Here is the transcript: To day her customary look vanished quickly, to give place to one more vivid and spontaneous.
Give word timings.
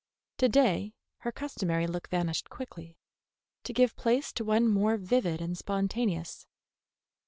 To 0.39 0.49
day 0.49 0.95
her 1.19 1.31
customary 1.31 1.85
look 1.85 2.09
vanished 2.09 2.49
quickly, 2.49 2.97
to 3.63 3.71
give 3.71 3.95
place 3.95 4.33
to 4.33 4.43
one 4.43 4.67
more 4.67 4.97
vivid 4.97 5.39
and 5.41 5.55
spontaneous. 5.55 6.47